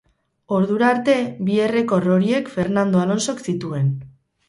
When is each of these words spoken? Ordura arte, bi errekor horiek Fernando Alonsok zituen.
Ordura 0.59 0.87
arte, 0.93 1.15
bi 1.51 1.61
errekor 1.67 2.09
horiek 2.17 2.53
Fernando 2.57 3.07
Alonsok 3.07 3.49
zituen. 3.51 3.97